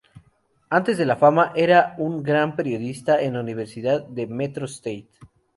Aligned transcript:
Antes 0.77 0.97
de 0.97 1.05
la 1.05 1.15
fama, 1.15 1.51
era 1.55 1.93
un 1.99 2.23
gran 2.23 2.55
periodista 2.55 3.21
en 3.21 3.33
la 3.35 3.41
Universidad 3.41 4.03
de 4.07 4.25
metro 4.25 4.65
State. 4.65 5.07